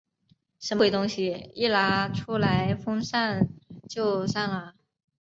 [0.59, 1.51] 什么鬼东西？
[1.53, 3.49] 一拿出来风扇
[3.87, 4.73] 就散了。